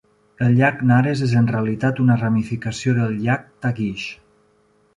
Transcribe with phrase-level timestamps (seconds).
[0.45, 4.11] El llac Nares és en realitat una ramificació del llac Tagish.